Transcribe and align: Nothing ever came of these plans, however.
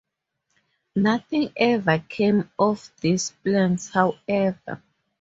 Nothing 0.95 1.53
ever 1.55 1.99
came 2.09 2.49
of 2.57 2.89
these 3.01 3.29
plans, 3.43 3.91
however. 3.91 4.81